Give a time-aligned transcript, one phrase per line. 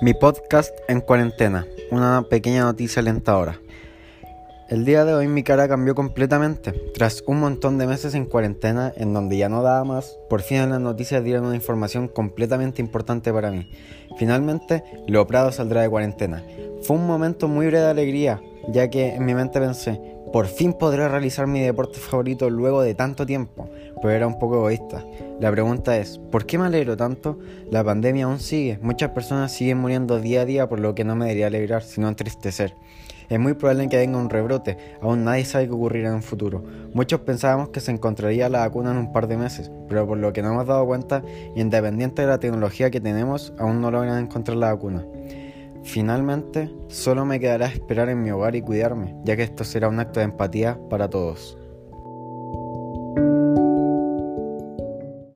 [0.00, 3.60] Mi podcast en cuarentena, una pequeña noticia alentadora.
[4.68, 6.72] El día de hoy mi cara cambió completamente.
[6.92, 10.58] Tras un montón de meses en cuarentena, en donde ya no daba más, por fin
[10.58, 13.70] en las noticias dieron una información completamente importante para mí.
[14.18, 16.42] Finalmente, Leoprado saldrá de cuarentena.
[16.82, 20.72] Fue un momento muy breve de alegría, ya que en mi mente pensé, por fin
[20.72, 23.68] podré realizar mi deporte favorito luego de tanto tiempo,
[24.02, 25.04] pero era un poco egoísta.
[25.40, 27.38] La pregunta es, ¿por qué me alegro tanto?
[27.70, 31.16] La pandemia aún sigue, muchas personas siguen muriendo día a día por lo que no
[31.16, 32.74] me debería alegrar, sino entristecer.
[33.28, 36.62] Es muy probable que venga un rebrote, aún nadie sabe qué ocurrirá en un futuro.
[36.92, 40.32] Muchos pensábamos que se encontraría la vacuna en un par de meses, pero por lo
[40.32, 41.22] que no hemos dado cuenta,
[41.56, 45.04] independiente de la tecnología que tenemos, aún no logran encontrar la vacuna.
[45.86, 50.00] Finalmente, solo me quedará esperar en mi hogar y cuidarme, ya que esto será un
[50.00, 51.56] acto de empatía para todos.